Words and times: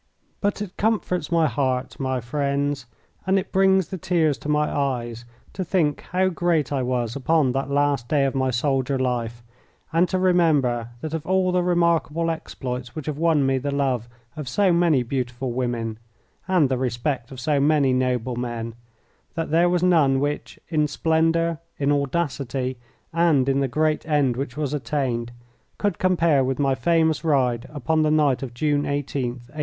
But 0.39 0.63
it 0.63 0.77
comforts 0.77 1.31
my 1.31 1.45
heart, 1.47 1.99
my 1.99 2.21
friends, 2.21 2.87
and 3.27 3.37
it 3.37 3.51
brings 3.51 3.89
the 3.89 3.99
tears 3.99 4.35
to 4.39 4.49
my 4.49 4.67
eyes, 4.67 5.25
to 5.53 5.63
think 5.63 6.01
how 6.11 6.29
great 6.29 6.71
I 6.71 6.81
was 6.81 7.15
upon 7.15 7.51
that 7.51 7.69
last 7.69 8.09
day 8.09 8.25
of 8.25 8.33
my 8.33 8.49
soldier 8.49 8.97
life, 8.97 9.43
and 9.93 10.09
to 10.09 10.17
remember 10.17 10.89
that 11.01 11.13
of 11.13 11.27
all 11.27 11.51
the 11.51 11.61
remarkable 11.61 12.31
exploits 12.31 12.95
which 12.95 13.05
have 13.05 13.19
won 13.19 13.45
me 13.45 13.59
the 13.59 13.69
love 13.69 14.09
of 14.35 14.49
so 14.49 14.73
many 14.73 15.03
beautiful 15.03 15.51
women, 15.51 15.99
and 16.47 16.67
the 16.69 16.79
respect 16.79 17.31
of 17.31 17.39
so 17.39 17.59
many 17.59 17.93
noble 17.93 18.35
men, 18.35 18.73
there 19.35 19.69
was 19.69 19.83
none 19.83 20.19
which, 20.19 20.59
in 20.69 20.87
splendour, 20.87 21.59
in 21.77 21.91
audacity, 21.91 22.79
and 23.13 23.47
in 23.47 23.59
the 23.59 23.67
great 23.67 24.03
end 24.07 24.35
which 24.35 24.57
was 24.57 24.73
attained, 24.73 25.31
could 25.77 25.99
compare 25.99 26.43
with 26.43 26.57
my 26.57 26.73
famous 26.73 27.23
ride 27.23 27.67
upon 27.71 28.01
the 28.01 28.09
night 28.09 28.41
of 28.41 28.55
June 28.55 28.81
18th, 28.81 29.45
1815. 29.53 29.57